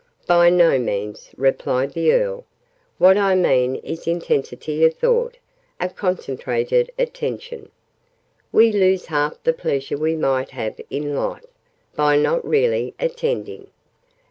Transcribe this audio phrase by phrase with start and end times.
[0.25, 2.43] "By no means!" replied the Earl.
[2.97, 5.37] "What I mean is intensity of thought
[5.79, 7.69] a concentrated attention.
[8.51, 11.45] We lose half the pleasure we might have in Life,
[11.95, 13.67] by not really attending.